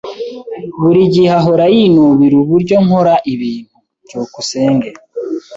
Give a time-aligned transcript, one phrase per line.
[0.81, 3.75] Buri gihe ahora yinubira uburyo nkora ibintu.
[4.05, 4.89] byukusenge